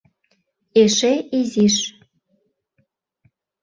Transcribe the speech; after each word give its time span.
Эше 0.81 1.13
изиш... 1.39 1.75